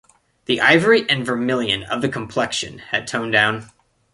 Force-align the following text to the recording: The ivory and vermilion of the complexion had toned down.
The 0.45 0.59
ivory 0.61 1.07
and 1.07 1.23
vermilion 1.23 1.83
of 1.83 2.01
the 2.01 2.09
complexion 2.09 2.79
had 2.79 3.05
toned 3.05 3.33
down. 3.33 3.69